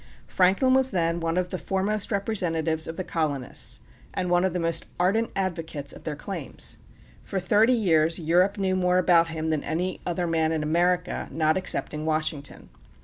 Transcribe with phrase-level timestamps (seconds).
[0.25, 3.81] Franklin was then one of the foremost representatives of the colonists,
[4.15, 6.77] and one of the most ardent advocates of their claims.
[7.21, 11.55] For thirty years Europe knew more about him than any other man in America, not
[11.55, 12.69] excepting Washington.